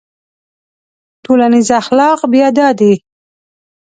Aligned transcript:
ټولنیز 1.23 1.69
اخلاق 1.81 2.19
بیا 2.31 2.47
دا 2.57 2.67
دي. 2.79 2.93